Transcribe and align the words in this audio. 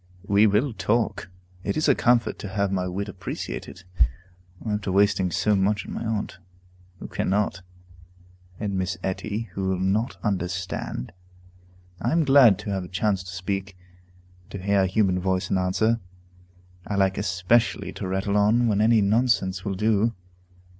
We 0.27 0.47
will 0.47 0.73
talk; 0.73 1.29
it 1.63 1.77
is 1.77 1.87
a 1.87 1.93
comfort 1.93 2.39
to 2.39 2.47
have 2.47 2.71
my 2.71 2.87
wit 2.87 3.07
appreciated, 3.07 3.83
after 4.67 4.91
wasting 4.91 5.29
so 5.29 5.55
much 5.55 5.85
on 5.85 5.93
my 5.93 6.03
aunt, 6.03 6.39
who 6.97 7.07
cannot, 7.07 7.61
and 8.59 8.73
Miss 8.79 8.97
Etty, 9.03 9.49
who 9.51 9.67
will 9.69 9.79
not 9.79 10.17
understand. 10.23 11.13
I 12.01 12.13
am 12.13 12.25
glad 12.25 12.57
to 12.61 12.71
have 12.71 12.83
a 12.85 12.87
chance 12.87 13.21
to 13.21 13.31
speak, 13.31 13.77
and 14.41 14.49
to 14.53 14.57
hear 14.57 14.81
a 14.81 14.87
human 14.87 15.19
voice 15.19 15.51
in 15.51 15.59
answer. 15.59 15.99
I 16.87 16.95
like 16.95 17.19
especially 17.19 17.93
to 17.93 18.07
rattle 18.07 18.37
on 18.37 18.67
when 18.67 18.81
any 18.81 19.01
nonsense 19.03 19.63
will 19.63 19.75
do. 19.75 20.15